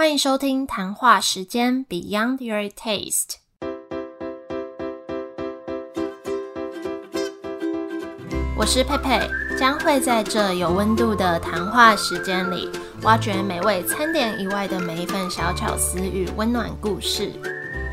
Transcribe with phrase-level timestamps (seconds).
[0.00, 3.34] 欢迎收听谈话时间 Beyond Your Taste。
[8.56, 12.70] 我是佩佩，将会在这有温度的谈话时间里，
[13.02, 17.30] 挖掘美味餐点以外的每一份小巧思与温暖故事。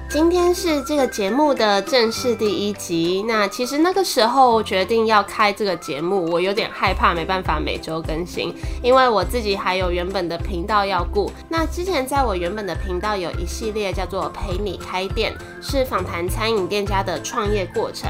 [0.09, 3.25] 今天是这个节目的正式第一集。
[3.27, 11.29] 那其实那个时候决定要开这个节目，我有点害怕，没办法每周更新，因为我自己还有原本的频道要顾。
[11.49, 18.09] 那之前在我原本的频道有一系列叫做“陪你开店”，是访谈餐饮店家的创业过程。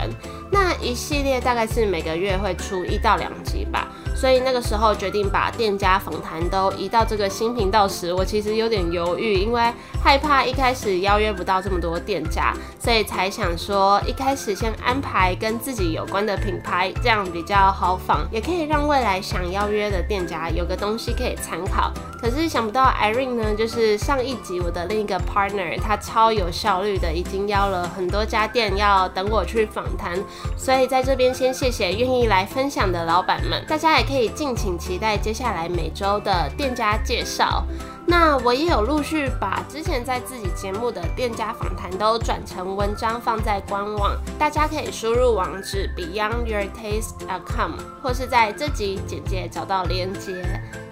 [0.51, 3.87] 那一系列大概是每个月会出一到两集吧。
[4.15, 9.61] 所以那个时候决定把店家访谈都移到这个新频道时，我其实有点犹豫，因为
[10.03, 21.93] 害怕一开始邀约不到这么多店家，所以才想说一开始先安排跟自己有关的品牌，这样比较好访，也可以让未来想邀约的店家有个东西可以参考。
[22.19, 30.17] 可是想不到 Irene 呢，就是上一集我的另一个 partner，他超有效率的，已经邀了很多家店要等我去访谈，
[30.55, 37.63] 所以在这边先谢谢愿意来分享的老板们，大家也可以敬请期待接下来每周的店家介绍。
[38.09, 50.41] 那我也有陆续把之前在自己节目的店家访谈都转成文章放在官网，大家可以输入网址 beyondyourtaste.com，或是在这集简介找到连接。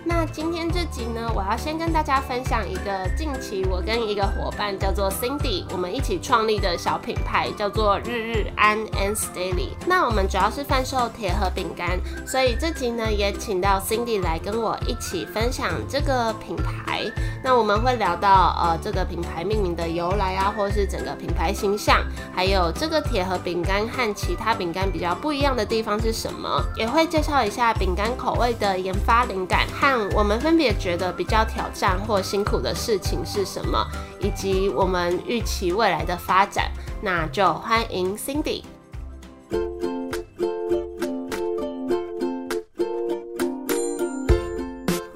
[0.07, 9.69] 那今天这集呢，我要先跟大家分享一个近期我跟一个伙伴叫做 Cindy，我们一起创立的小品牌叫做日日安 and Daily。
[9.87, 17.04] 那我们主要是贩售铁盒饼干，所以这集呢也请到 Cindy 来跟我一起分享这个品牌。
[17.43, 22.03] 那我们会聊到呃这个品牌命名的由来啊，或是整个品牌形象，
[22.33, 30.09] 还有这个铁盒饼干和其他饼干比较不一样的地方是什么，也会介绍一下饼干口味的研发灵感和。
[30.15, 33.85] 我们分别觉得比较挑战或辛苦的事情是什么，
[34.19, 38.63] 以及我们预期未来的发展，那就欢迎 Cindy。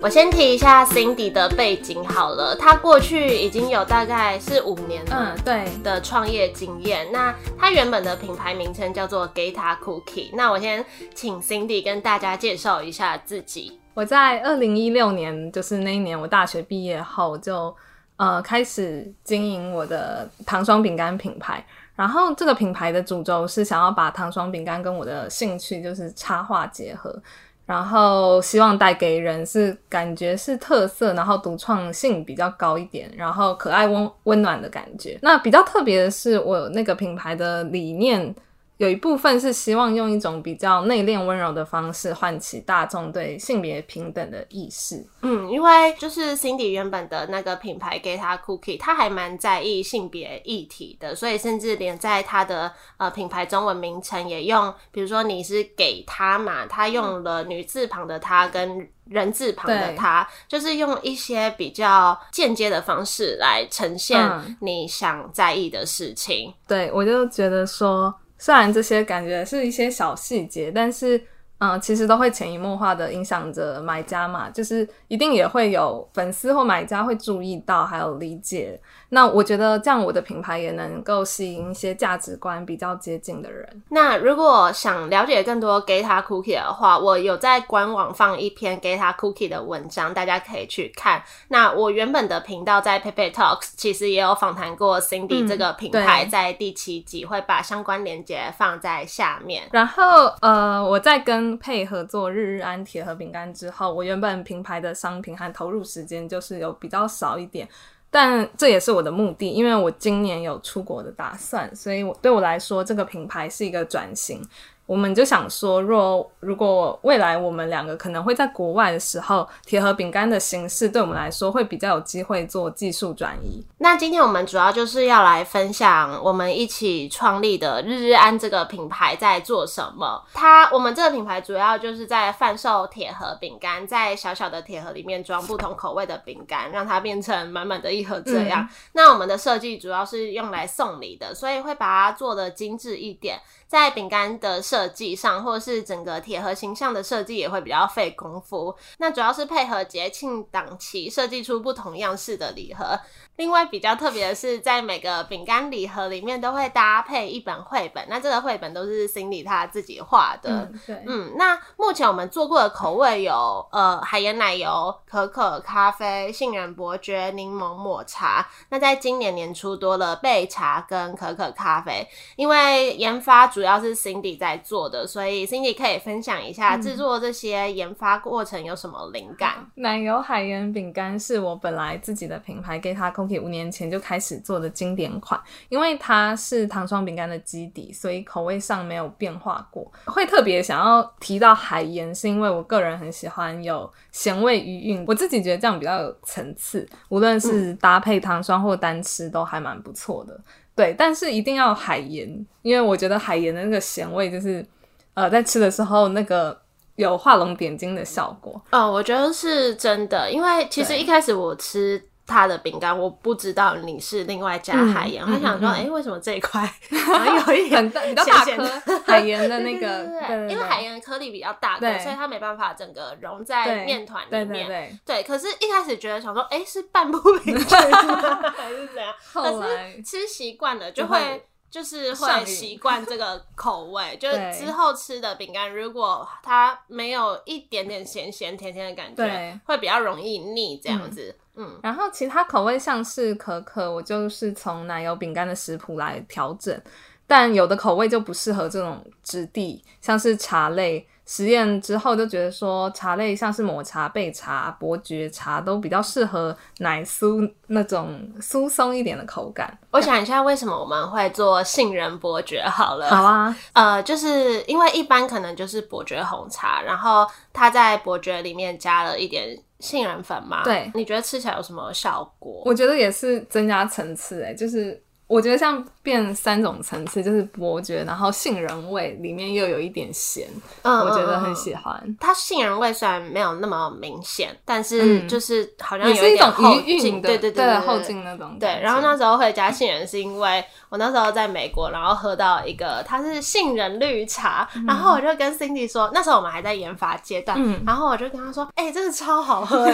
[0.09, 7.11] 我先提一下 Cindy 的背景好了，她过去已经有大概是五年，嗯，对的创业经验。
[7.11, 10.31] 那她原本的品牌名称叫做 Geta Cookie。
[10.33, 10.83] 那我先
[11.13, 13.79] 请 Cindy 跟大家介绍一下自己。
[13.93, 17.71] 我在二零一六年，就是那一年我大学毕业后，就
[18.15, 21.63] 呃开始经营我的糖霜饼干品牌。
[21.95, 27.21] 然后这个品牌的主轴是想要把糖霜饼干跟我的兴趣就是插画结合。
[27.69, 35.19] 然后希望带给人是感觉是特色，然后独创性比较高一点，然后可爱温温暖的感觉。
[35.21, 38.33] 那比较特别的是，我那个品牌的理念。
[38.79, 45.05] 有一部分是希望用一种比较内敛温柔的方式唤起大众对性别平等的意识。
[45.21, 64.17] 嗯，因为就是 Cindy 原本的那个品牌给他 Cookie，他还蛮在意性别议题的，所以甚至连在他的呃品牌中文名称也用，比如说你是给他嘛，他用了女字旁的他跟人字旁的他，就是用一些比较间接的方式来呈现
[64.61, 66.53] 你想在意的事情。
[66.65, 68.15] 对我就觉得说。
[68.39, 71.21] 虽然这些感觉是一些小细节，但是。
[71.59, 78.79] 嗯，其实都会潜移默化的影响着买家嘛，就是一定也会有粉丝或买家会注意到，还有理解。
[79.09, 83.83] 那我觉得这样我的品牌也能够吸引一些价值观比较接近的人。
[83.89, 91.23] 那如果想了解更多 Geta Cookie 的话，我有在官网放一篇 Geta Cookie 的文章，大家可以去看。
[91.49, 99.63] 那我原本的频道在 Pepe Talks 其实也有访谈过 Cindy 这个品牌，在第七集会把相关链接放在下面。
[99.71, 107.67] 然后呃，我在跟配合做日日安铁盒饼干之后，我原本品牌的商品和投入时间就是有比较少一点，
[108.09, 114.41] 但这也是我的目的，因为我今年有出国的打算，所以我对我来说，这个品牌是一个转型。
[114.89, 123.63] 我们就想说，若如果未来我们两个可能会在国外的时候，铁盒饼干的形式对我们来说会比较有机会做技术转移。
[123.77, 130.23] 那今天我们主要就是要来分享我们一起创立的日日安这个品牌在做什么。
[130.33, 138.67] 它我们这个品牌主要就是在贩售铁盒饼干，在小小的铁盒里面装不同口味的饼干，让它变成满满的一盒这样。
[138.93, 143.39] 那我们的设计主要是用来送礼的，所以会把它做的精致一点，
[143.69, 148.75] 在饼干的设计上，或是整个铁盒形象的设计也会比较费功夫。
[148.97, 152.99] 那主要是配合节庆档期设计出不同样式的礼盒。
[153.39, 160.49] 另外比较特别的是，在每个饼干礼盒里面都会搭配一本绘本，那这个绘本都是 Cindy 她自己画的。
[160.49, 168.45] 嗯，对，嗯，那目前我们做过的口味有呃海盐奶油、可可咖啡、杏仁伯爵、柠檬抹茶。
[168.67, 179.65] 那在今年年初多了焙茶跟可可咖啡，因为研发主要是 Cindy 在做的，所以 Cindy 可以分享一下制作这些研发过程有什么灵感。
[179.75, 185.37] 奶油海盐饼干是我本来自己的品牌，给它五年前就开始做的经典款，
[185.67, 189.91] 因为它是糖霜饼干的基底，所以口味上没有变化过。
[190.05, 200.39] 会特别想要提到海盐，是因为我个人很喜欢有咸味余韵，我自己觉得这样比较有层次，无论是搭配糖霜或单吃都还蛮不错的。
[200.75, 204.65] 对，但是一定要海盐，因为我觉得海盐的那个咸味就是，
[205.13, 206.57] 呃，在吃的时候那个
[206.95, 208.61] 有画龙点睛的效果。
[208.71, 224.67] 哦，我觉得是真的，因为其实一开始我吃它的饼干，我不知道你是另外加海盐，嗯我想说，哎、为什么这一块 有一点很大比较大咸咸的颗海盐的那个， 对对对因为海盐的颗粒比较大颗，对所以它没办法整个融在对面团里对面。
[224.67, 229.13] 对对，对可是一开始觉得想说，哎、是拌不 平均吗还是怎样？
[229.33, 231.45] 后可来是吃习惯了就就会会。
[231.71, 241.37] 就是会习惯这个口味，就是之后吃的饼干，如果它没有一点点咸咸甜甜的感觉对，会比较容易腻这样子。
[241.37, 241.45] 嗯，
[241.81, 246.81] 然后其他口味像是可可，我就是从奶油饼干的食谱来调整，
[247.25, 251.07] 但有的口味就不适合这种质地，像是茶类。
[251.25, 259.77] 实验之后就觉得说，茶类像是抹茶、焙茶、伯爵茶都比较适合奶酥那种酥松一点的口感。
[259.91, 263.07] 我想一下，为什么我们会做杏仁伯爵好了？
[263.07, 270.63] 好啊，呃，就是因为一般可能就是伯爵红茶，然后它在伯爵里面加了一点杏仁粉吗。
[270.63, 272.63] 对你觉得吃起来有什么效果？
[272.65, 280.47] 我觉得也是增加层次，哎，就是我觉得像变三种层次，就是伯爵，然后杏仁味里面又有一点咸，
[280.81, 281.55] 嗯我觉得很。
[281.59, 282.17] 喜欢。
[282.21, 288.57] 它杏仁味虽然没有那么明显，但是嗯就是好像有一种点后劲，的，对对对对，后劲那种。
[288.57, 299.93] 对，然后那时候会加杏仁，是因为我那时候在美国，然后喝到一个它是杏仁绿茶，然后我就跟 Cindy 说，那时候我们还在研发阶段，嗯然后我就跟他说，哎、真的超好喝 的，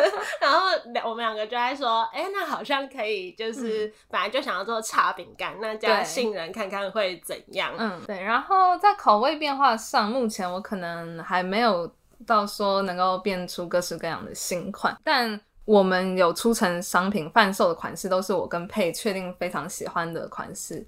[0.40, 7.72] 然后两我们两个就在说，哎、那好像可以，就是本来就想要做茶饼干，那加杏仁看看会怎样？
[7.78, 8.22] 嗯，对。
[8.22, 11.90] 然后在口味变化上，目前我可能还没有
[12.26, 20.86] 到说能够变出各式各样的新款，但我们有出成商品贩售的款式，都是我跟佩确定非常喜欢的款式。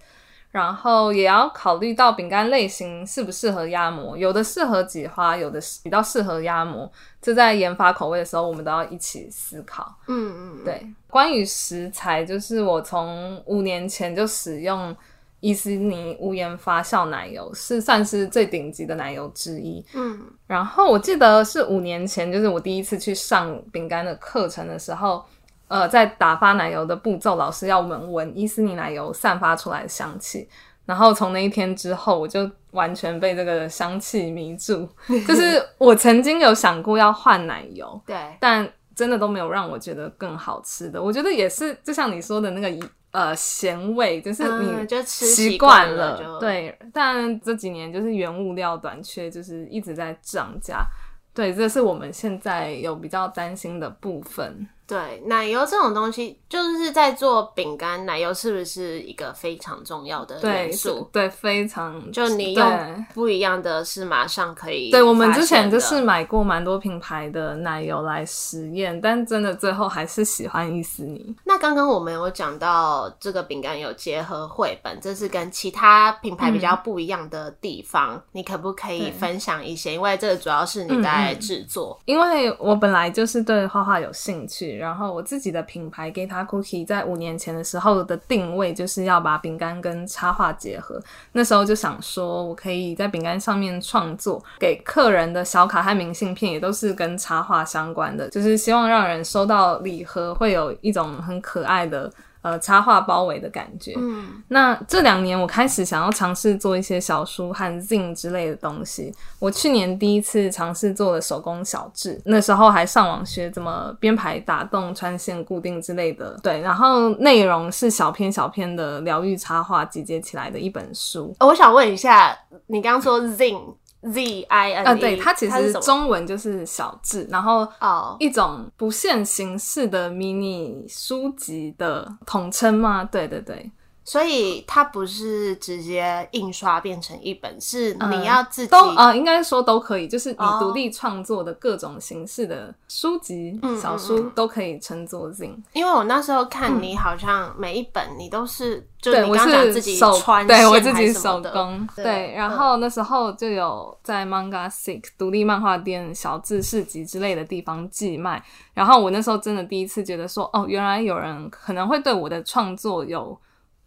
[0.59, 6.91] 然后也要考虑到饼干类型适不适合压模，有的适合挤花，有的比较适合压模。
[7.23, 9.95] 这在研发口味的时候，我们都要一起思考。
[10.09, 14.95] 嗯嗯，对，关于食材，就是我从五年前就使用
[15.39, 19.85] 伊斯尼无盐发酵奶油，是算是最顶级的奶油之一。
[19.95, 25.25] 嗯然后我记得是五年前，就是我第一次去上饼干的课程的时候，
[25.69, 30.49] 呃，在打发奶油的步骤，老师要我们闻伊斯尼奶油散发出来的香气。
[30.87, 34.89] 然后从那一天之后，我就完全被这个香气迷住。
[35.29, 38.67] 就是我曾经有想过要换奶油， 对，但
[38.97, 41.03] 真的都没有让我觉得更好吃的。
[41.03, 46.75] 我觉得也是，就像你说的那个呃咸味，就是嗯你习惯了，就，对。
[46.91, 50.87] 但这几年就是原物料短缺，就是一直在涨价。
[51.35, 54.67] 对，这是我们现在有比较担心的部分。
[54.89, 61.07] 对，奶油这种东西，就是在做饼干，奶油是不是一个非常重要的，元素？
[61.13, 71.37] 对，非常就你对用不一样的是马上可以对，我们之前就是买过蛮多品牌的奶油来实验，但真的最后还是喜欢伊思尼。
[71.45, 79.93] 那刚刚我们有讲到这个饼干有结合绘本，这是跟其他品牌比较不一样的地方，你可不可以分享一些？
[79.93, 91.03] 因为这个主要是你在制作，因为我本来就是对画画有兴趣，然后我自己的品牌 Gita Cookie 在五年前的时候的定位就是要把饼干跟插画结合。
[91.33, 102.11] 那时候就想说，我可以在饼干上面创作，给客人的小卡和明信片也都是跟插画相关的，就是希望让人收到礼盒会有一种很可爱的。
[102.43, 103.95] 呃插画包围的感觉。
[103.97, 109.15] 嗯，那这两年我开始想要尝试做一些小书和 zine 之类的东西。
[109.39, 116.39] 我去年第一次尝试做了手工小志，那时候还上网学怎么编排、打洞、穿线、固定之类的。
[116.43, 121.35] 对，然后内容是小篇小篇的疗愈插画集结起来的一本书。
[121.39, 133.05] 呃我想问一下，你刚刚说 zine z i n e，啊，对，它其实中文就是小智，然后哦，一种不限形式的迷你书籍的统称吗？
[133.05, 133.71] 对对对，
[134.09, 140.57] 所以它不是直接印刷变成一本，是嗯你要自己、都呃，应该说都可以，就是你哦。
[140.59, 145.55] 独立创作的各种形式的书籍、嗯小书都可以称作 zine。
[145.75, 152.57] 因为我那时候看你好像每一本你都是，就，你我刚刚讲自己手穿对我自己手工，对对，然嗯。
[152.57, 163.39] 后那时候就有在 Manga Sick 独立漫画店、小志市集之类的地方寄卖，然后我那时候真的第一次觉得说，哦，原来有人可能会对我的创作有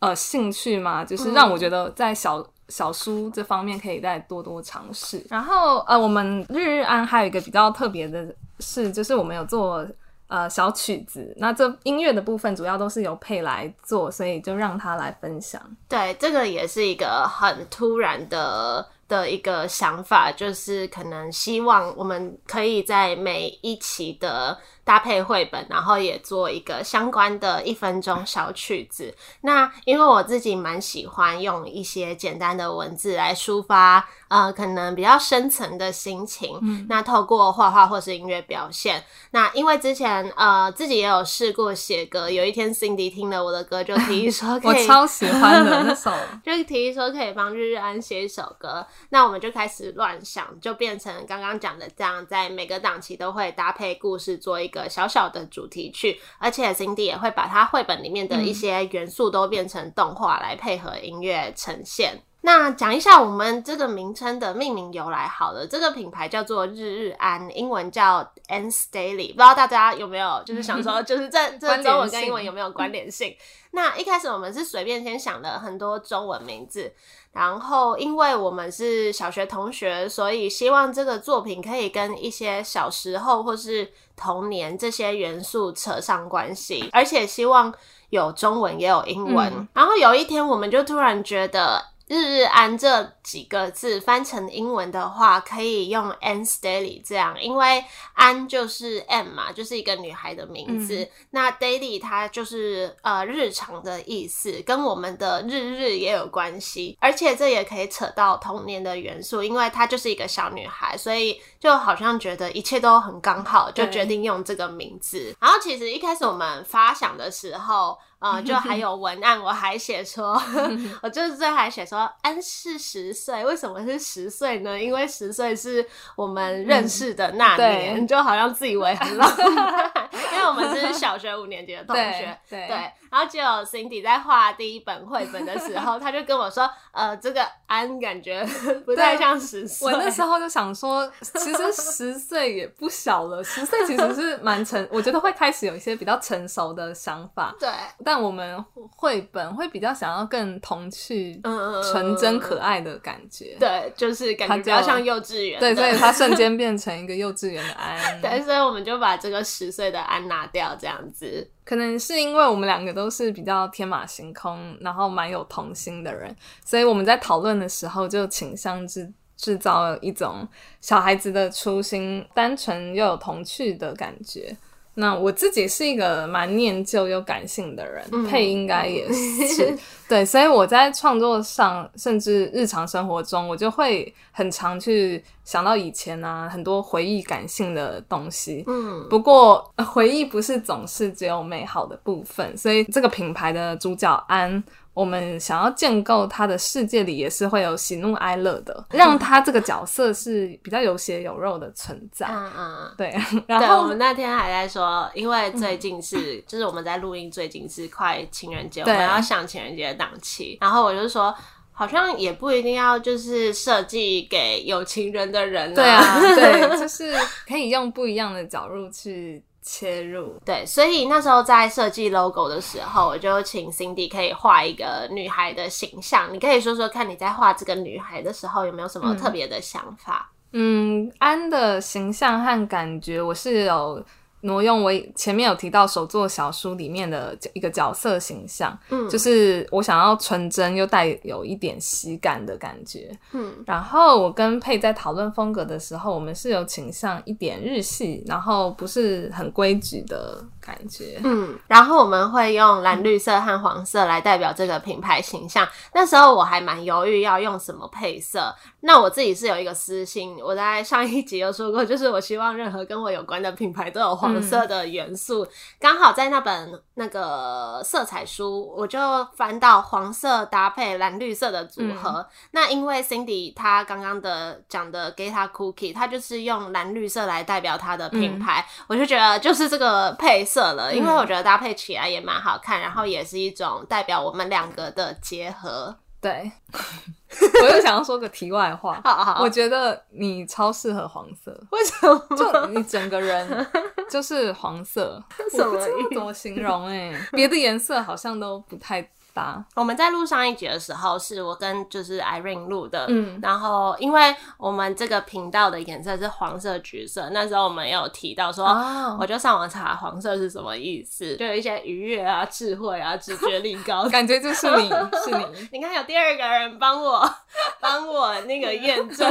[0.01, 2.45] 呃兴趣嘛，就是让我觉得在小。
[2.71, 5.21] 小书这方面可以再多多尝试。
[5.29, 9.85] 然后呃，我们日日安还有一个比较特别的事，就是我们有做
[10.27, 15.61] 呃小曲子，那这音乐的部分主要都是由佩来做，所以就让他来分享。
[15.89, 29.13] 对，这个也是一个很突然的的一个想法，就是可能希望我们可以在每一期的搭配绘本，然后也做一个相关的一分钟小曲子。
[29.41, 36.87] 那因为我自己蛮喜欢用一些简单的文字来抒发，呃，可能比较深层的心情。
[36.89, 46.11] 那透过画画或是音乐表现，那因为之前呃自己也有试过写歌，有一天 Cindy 听了我的歌，就提议说 可我以超喜欢的那首，
[46.43, 62.23] 就提议说可以帮日日安写一首歌，那我们就开始乱想，就变成刚刚讲的这样，在每个档期都会搭配故事做一个小小的主题曲，而且 Cindy 也会把它绘本里面的一些元素都变成动画来配合音乐呈现。
[62.43, 73.35] 那讲一下我们这个名称的命名由来好了，这个品牌叫做日日安，英文叫 An's Daily，不知道大家有没有就是想说， 就是这这中文跟英文有没有关联性？
[73.73, 76.91] 那一开始我们是随便先想了很多中文名字，
[77.31, 87.73] 然后因为我们是小学同学，所以希望这个作品可以跟一些小时候或是童年这些元素扯上关系，而且希望
[88.09, 89.51] 有中文也有英文。
[89.53, 91.90] 嗯然后有一天，我们就突然觉得。
[92.11, 101.07] 日日安这几个字翻成英文的话，可以用 Anne's Daily 这样，因为安就是 M 嘛，就是一个女孩的名字。
[101.29, 115.33] 那 Daily 它就是呃日常的意思，跟我们的日日也有关系，而且这也可以扯到童年的元素，因为她就是一个小女孩，所以就好像觉得一切都很刚好，就决定用这个名字。
[115.39, 117.97] 然后其实一开始我们发想的时候。
[118.21, 120.39] 呃，就还有文案，我还写说，
[121.01, 124.79] 我就是最后还写说，安是十岁，为什么是十岁呢？
[124.79, 125.83] 因为十岁是
[126.15, 138.45] 我们认识的那年，对就好像自以为很浪漫，因 为我们是小学五年级的同学，对对，然后就有 Cindy 在画第一本绘本的时候，他就跟我说，呃，这个安感觉
[138.85, 139.91] 不太像十岁。
[139.91, 147.55] 我那时候就想说，其实十岁也不小了，十岁其实是蛮成， 我觉得会开始有一些比较成熟的想法。
[147.59, 147.69] 对，
[148.03, 148.63] 但我们
[148.95, 153.55] 绘本会比较想要更童趣、嗯纯真可爱的感觉。
[153.59, 155.59] 对，就是感觉他比较像幼稚园。
[155.59, 157.99] 对，所以他瞬间变成一个幼稚园的安。
[158.21, 161.45] 对，所以我们就把这个十岁的安拿掉，这样子。
[161.65, 166.33] 可能是因为我们两个都是比较天马行空，然后蛮有童心的人，
[166.63, 170.47] 所以我们在讨论的时候就倾向制制造一种
[170.79, 174.55] 小孩子的初心，单纯又有童趣的感觉。
[175.01, 178.23] 那我自己是一个蛮念旧又感性的人，嗯。
[178.27, 179.75] 配应该也是。
[180.07, 188.63] 对，所以我在创作上，甚至日常生活中，我就会很常去想到以前啊，很多回忆感性的东西。
[188.67, 194.61] 嗯，不过呃回忆不是总是只有美好的部分，所以这个品牌的主角安，
[194.93, 202.27] 我们想要建构他的世界里也是会有喜怒哀乐的，让他这个角色是比较有血有肉的存在。
[202.27, 202.91] 嗯嗯。
[202.97, 203.15] 对，
[203.47, 211.33] 然后我们那天还在说，因为最近是，就是我们在录音，最近是快情人节，我对们要想情人节的档期，然后我就说，
[211.71, 217.15] 好像也不一定要就是设计给有情人的人、对啊，对， 就是
[217.47, 220.35] 可以用不一样的角度去切入。
[220.45, 226.33] 对，所以那时候在设计 logo 的时候，我就请 Cindy 可以画一个女孩的形象。
[226.33, 230.31] 你可以说说看，你在画这个女孩的时候有没有什么特别的想法？
[230.53, 234.03] 嗯，安的形象和感觉，我是有
[234.41, 243.15] 挪用我前面有提到手作小书里面的一个角色形象，嗯就是我想要纯真又带有一点喜感的感觉。
[243.33, 251.19] 嗯然后我跟佩在讨论风格的时候，我们是有倾向一点日系，然后不是很规矩的感觉。
[251.23, 255.67] 嗯，然后我们会用蓝绿色和黄色来代表这个品牌形象。
[255.93, 258.55] 那时候我还蛮犹豫要用什么配色。
[258.81, 265.45] 那我自己是有一个私心，我在上一集有说过，就是我希望任何跟我有关的品牌都有黄色的元素。
[265.79, 268.99] 刚、好在那本那个色彩书，我就
[269.35, 272.23] 翻到黄色搭配蓝绿色的组合。
[272.51, 285.95] 那因为 Cindy 她刚刚的讲的 Geta Cookie，她就是用蓝绿色来代表它的品牌，我就觉得就是这个配色了，因为我觉得搭配起来也蛮好看，然后也是一种代表我们两个的结合。
[286.21, 286.51] 对，
[287.63, 292.37] 我又想要说个题外话， 好好，我觉得你超适合黄色，为什么？
[292.37, 293.67] 就你整个人
[294.09, 299.01] 就是黄色，什么我不知道怎么形容哎、别的颜色好像都不太
[299.33, 299.63] 搭。
[299.75, 314.07] 我们在录上一集的时候，是我跟就是 Irene 录的，嗯然后因为我们这个频道的颜色是黄色、橘色，那时候我们有提到说，哦我就上网查黄色是什么意思， 就有一些愉悦啊、智慧啊、直觉力高。
[314.09, 314.89] 感觉就是你
[315.23, 317.27] 是你，你看有第二个人帮我
[317.79, 319.29] 帮我那个验证。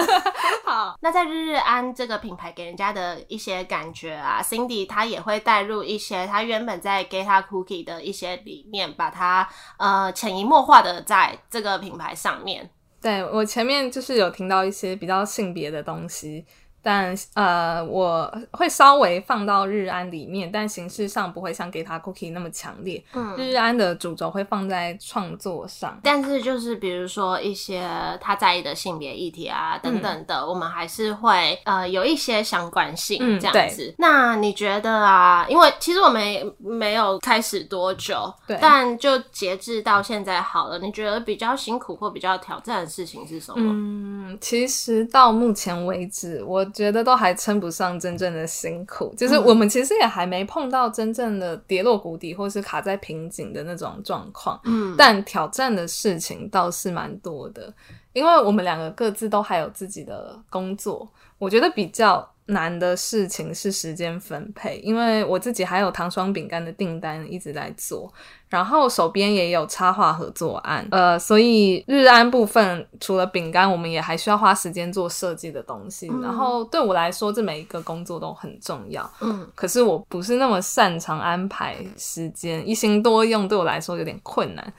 [0.65, 12.71] 好，那在日日安这个品牌给人家的一些感觉啊，Cindy 她也会带入一些她原本在 Geta Cookie 的一些理念，把它呃呃潜移默化的在这个品牌上面。
[13.01, 16.45] 对我前面就是有听到一些比较性别的东西，
[16.83, 23.03] 但呃，我会稍微放到日安里面，但形式上不会像给他 cookie 那么强烈。
[23.15, 25.99] 嗯日安的主轴会放在创作上。
[26.03, 27.89] 但是就是比如说一些
[28.21, 33.95] 他在意的性别议题啊等等的，我们还是会呃有一些相关性嗯这样子。
[33.99, 35.47] 那你觉得啊？
[35.49, 43.71] 因为其实我们也没有开始多久，对但就截至到现在好了，你觉得比较辛苦或比较挑战的事情是什么？
[43.73, 44.10] 嗯，
[44.41, 54.61] 其实到目前为止，我觉得都还称不上真正的辛苦，就是我们其实也还没碰到真正的跌落谷底或是卡在瓶颈的那种状况。
[54.65, 57.73] 嗯，但挑战的事情倒是蛮多的，
[58.13, 61.09] 因为我们两个各自都还有自己的工作。
[61.39, 68.13] 我觉得比较难的事情是时间分配，因为我自己还有糖霜饼干的订单一直在做，
[68.49, 76.09] 然后手边也有插画合作案，呃，所以日安部分除了饼干，我们也还需要花时间做设计的东西。
[76.23, 79.11] 然后对我来说，这每一个工作都很重要。
[79.21, 84.73] 嗯可是我不是那么擅长安排时间，一心多用对我来说有点困难。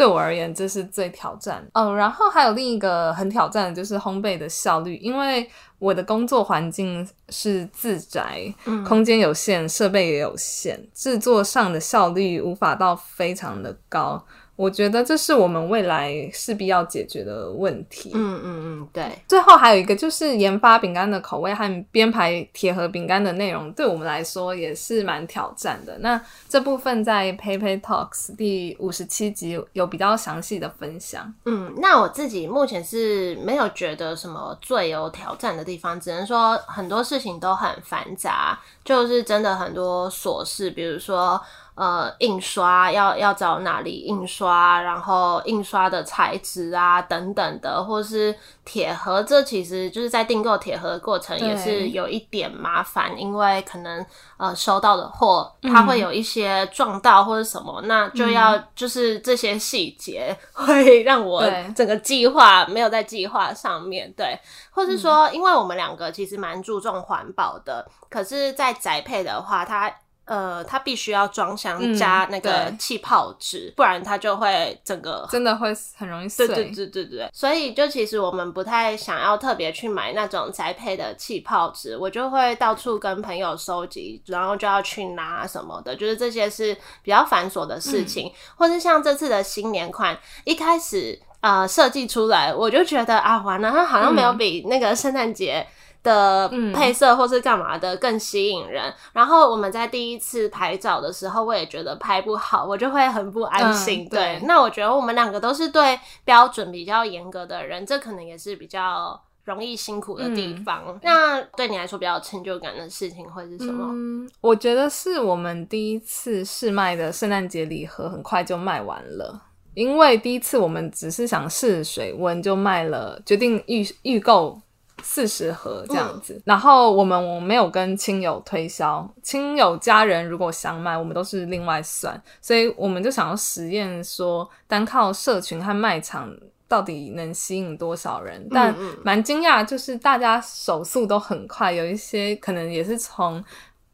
[0.00, 1.62] 对我而言，这是最挑战。
[1.74, 5.46] 哦，然后还有另一个很挑战的就是烘焙的效率，因为
[5.78, 14.24] 我的工作环境是自宅，嗯空间有限，设备也有限，制作上的效率无法到非常的高。
[14.60, 18.10] 我觉得这是我们未来势必要解决的问题。
[18.12, 25.96] 嗯嗯嗯，对，最后还有一个就是研发饼干的口味和编排铁盒饼干的内容，对我们来说也是蛮挑战的。
[26.00, 31.32] 那这部分在 PayPay Talks 第五十七集有比较详细的分享。
[31.46, 41.40] 嗯，那我自己目前是没有觉得什么最有挑战的地方，只能说很多事情都很繁杂，就是真的很多琐事，比如说
[41.74, 54.04] 呃印刷要要找哪里印刷，然后印刷的材质啊等等的，或是铁盒，这其实就是在订购铁盒的过程也是有一点麻烦，因为可能
[54.36, 61.42] 呃收到的货它会有一些撞到或者什么，那就要就是这些细节 会让我
[61.74, 64.38] 整个计划没有在计划上面，对，
[64.70, 69.90] 或是说，因为我们两个其实蛮注重环保的，可是，在宅配的话，它。
[70.30, 76.46] 呃，它必须要装箱嗯加那个气泡纸，不然它就会整个真的会很容易碎。
[76.46, 95.66] 对对对对对，所以就其实我们不太想要特别去买那种宅配的气泡纸，我就会到处跟朋友收集，然后就要去拿什么的，就是这些是比较繁琐的事情，或是像这次的新年款，一开始呃设计出来，我就觉得啊，完了，它好像没有比那个圣诞节。
[96.02, 104.04] 的嗯配色或是干嘛的更吸引人，然后我们在第一次拍照的时候，我也觉得拍不好，我就会很不安心。
[104.04, 110.98] 嗯对对，那我觉得我们两个都是对标准比较严格的人，这可能也是比较容易辛苦的地方。
[111.02, 113.86] 那对你来说比较有成就感的事情会是什么？
[113.90, 119.42] 嗯，我觉得是我们第一次试卖的圣诞节礼盒很快就卖完了。
[119.74, 124.60] 因为第一次我们只是想试水温，就卖了，决定预预购
[125.02, 126.40] 四十盒这样子。
[126.44, 132.20] 然后我们我没有跟亲友推销，亲友家人如果想买，我们都是另外算。
[132.40, 136.32] 所以我们就想要实验说，单靠社群和卖场
[136.68, 138.46] 到底能吸引多少人？
[138.50, 143.42] 但蛮惊讶，就是大家手速都很快，有一些可能也是从。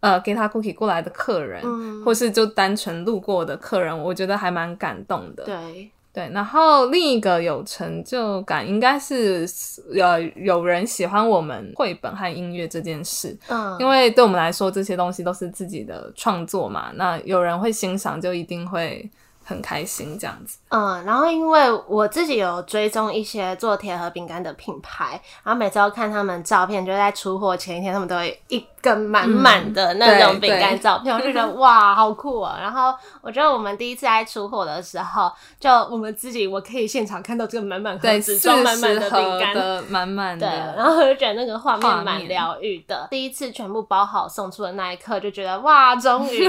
[0.00, 1.60] 呃，给他 cookie 过来的客人，
[2.04, 5.42] 或是就单纯路过的客人，我觉得还蛮感动的。
[5.44, 9.46] 对对，然后另一个有成就感，应该是
[9.94, 13.36] 呃有人喜欢我们绘本和音乐这件事。
[13.48, 19.06] 嗯，因为对我们来说，这些东西都是自己的创作嘛，那有人会欣赏，就一定会。
[19.48, 32.58] 很开心这样子，嗯，然后因为我自己有追踪一些做铁盒饼干的品牌，然后每次都看他们照片，就在出货前一天，他们都会一根满满的那种饼干照片，我就觉得 哇，好酷啊！
[32.60, 35.30] 然后我觉得我们第一次在出货的时候，
[35.60, 43.06] 就我们自己我可以现场看到这个满满盒子装满满的饼干，满满的，对，然后我就觉得那个画面蛮疗愈的。
[43.10, 46.48] 第一次全部包好送出的那一刻，就觉得哇，终于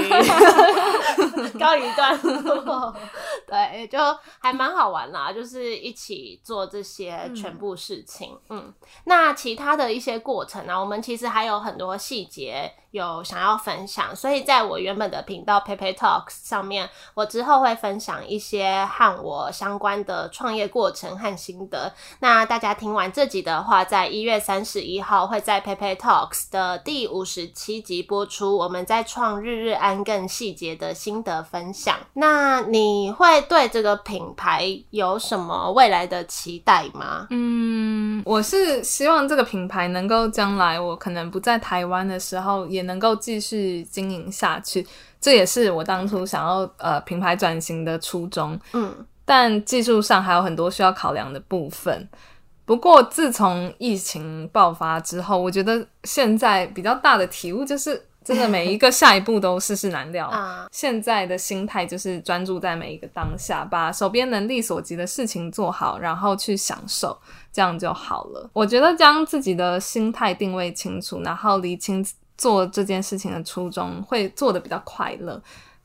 [1.60, 2.87] 告一段落。
[3.46, 3.98] 对，就
[4.38, 8.38] 还蛮好玩啦，就是一起做这些全部事情。
[8.48, 8.72] 嗯，
[9.04, 12.72] 那其他的一些过程呢，我们其实还有很多细节。
[12.90, 21.92] 有想要分享，所以在我原本的频道 Pepe Talks 上面，我之后会分享一些和我相关的创业过程和心得。
[22.20, 31.94] 那大家听完这集的话，在一月三十一号会在 Pepe Talks 的第五十七集播出，我们在创日日安更细节的心得分享。
[32.14, 37.26] 那你会对这个品牌有什么未来的期待吗？
[37.30, 44.86] 嗯，我是希望这个品牌能够将来我可能不在台湾的时候也能够继续经营下去，
[45.20, 48.58] 这也是我当初想要呃品牌转型的初衷。
[48.72, 52.08] 嗯，但技术上还有很多需要考量的部分。
[52.64, 60.30] 不过自从疫情爆发之后，我觉得现在比较大的体悟就是，真的每一个下一步都世事难料。
[60.70, 67.18] 现在的心态就是专注在每一个当下，把手边能力所及的事情做好，然后去享受。
[67.50, 68.50] 这样就好了。
[68.52, 72.04] 我觉得将自己的心态定位清楚，然后理清
[72.38, 75.38] 做这件事情的初衷，会做的比较快乐。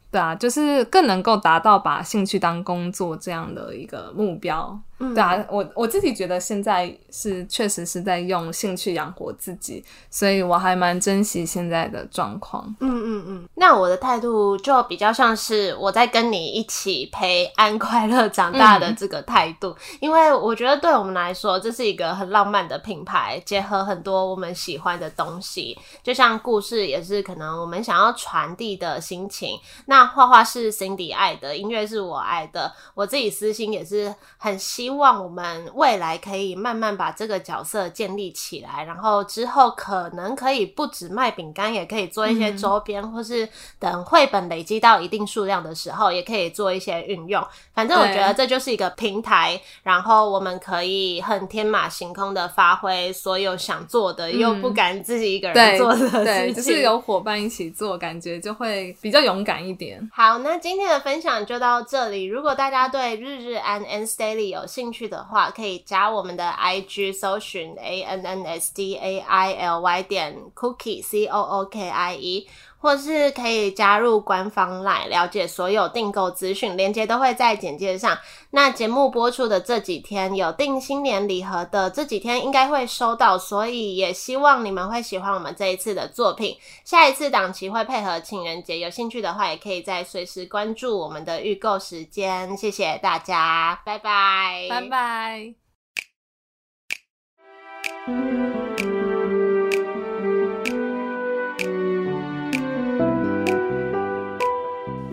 [0.10, 4.80] 对啊，就是更能够达到把兴趣当工作这样的一个目标。
[5.00, 12.64] 对啊，我我自己觉得现在是确实是在用兴趣养活自己，所以我还蛮珍惜现在的状况。
[12.80, 29.60] 嗯嗯嗯，那我的态度就比较像是我在跟你一起陪安快乐长大的这个态度，因为我觉得对我们来说这是一个很浪漫的品牌，结合很多我们喜欢的东西，就像故事也是可能我们想要传递的心情。
[29.88, 34.93] 那画画是 Cindy 爱的，音乐是我爱的，我自己私心也是很希。
[34.94, 47.44] 希望我们未来可以慢慢把这个角色建立起来，然后之后可能可以不止卖饼干，也可以做一些周边，或是等绘本累积到一定数量的时候，也可以做一些运用。
[47.74, 56.24] 反正我觉得这就是一个平台，然后我们可以很天马行空的发挥所有想做的，又不敢自己一个人做的事情。
[56.24, 60.08] 对，就是有伙伴一起做，感觉就会比较勇敢一点。
[60.14, 62.26] 好，那今天的分享就到这里。
[62.26, 71.04] 如果大家对日日安 and Daily 有兴趣的话，可以加我们的 IG，搜寻 A N N S D A I L Y 点 Cookie
[71.04, 72.48] C O O K I E。
[72.84, 78.18] 或是可以加入官方来了解所有订购资讯，链接都会在简介上。
[78.50, 86.58] 那节目播出的这几天有订新年礼盒的，这几天应该会收到，所以也希望你们会喜欢我们这一次的作品。
[86.84, 92.58] 下一次档期会配合情人节，有兴趣的话也可以再随时关注我们的预购时间。
[92.58, 95.56] 谢谢大家，拜拜，拜拜。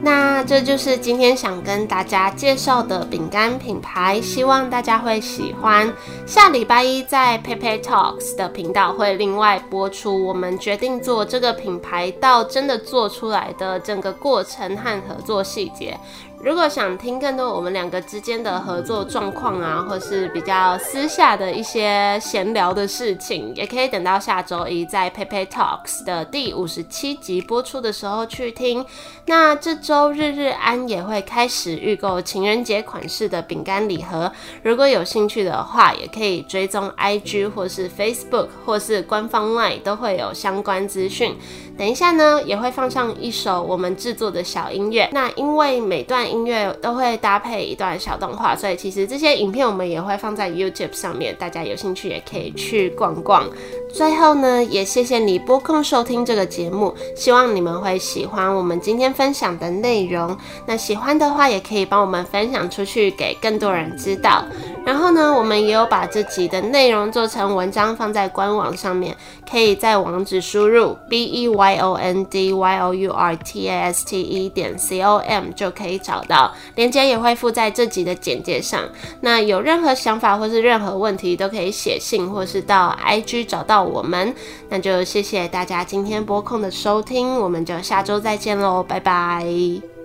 [0.03, 5.93] 那这就是今天想跟大家介绍的饼干品牌，希望大家会喜欢。
[6.27, 15.99] 下礼拜一在 Pepe Talks 的频道会另外播出我们决定做这个品牌到真的做出来的整个过程和合作细节。
[16.43, 28.85] 如果想听更多我们两个之间的合作状况啊，或是比较私下的一些闲聊的事情，也可以等到下周一在 Pepe Talks 的第五十七集播出的时候去听。
[29.27, 41.37] 那这周日日安也会开始预购情人节款式的饼干礼盒，如果有兴趣的话，也可以追踪 IG 或是 Facebook 或是官方 LINE 都会有相关资讯。
[41.81, 45.09] 等一下呢，也会放上一首我们制作的小音乐。
[45.15, 53.49] 那因为每段音乐都会搭配一段小动画，所以其实这些影片我们也会放在 YouTube 上面，大家有兴趣也可以去逛逛。
[53.91, 60.37] 最后呢，也谢谢你播控收听这个节目，希望你们会喜欢我们今天分享的内容。
[60.67, 64.45] 那喜欢的话，也可以帮我们分享出去，给更多人知道。
[64.85, 69.17] 然后呢，我们也有把这集的内容做成文章放在官网上面，
[69.49, 74.49] 可以在网址输入 b e y o n d y o u r t a s t e
[74.49, 78.81] 点 c o m 就可以找到，链接也会附在这集的简介上。
[79.21, 84.35] 那有任何想法或是任何问题，都可以写信或是到 i g 找到我们。
[84.69, 90.00] 那就谢谢大家今天播控的收听，我们就下周再见喽，拜拜。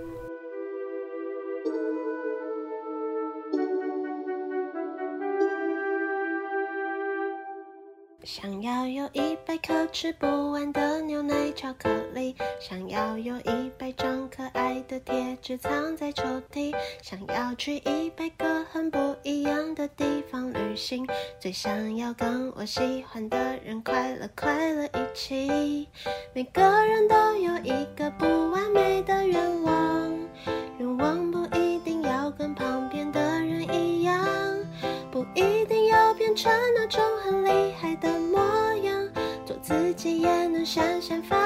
[8.66, 21.06] 要有一百颗吃不完的牛奶巧克力，想要有一百张可爱的贴纸藏在抽屉，想要去一百个很不一样的地方旅行，
[21.40, 25.88] 最想要跟我喜欢的人快乐快乐一起。
[26.34, 29.75] 每个人都有一个不完美的愿望，
[40.76, 41.45] 闪闪发。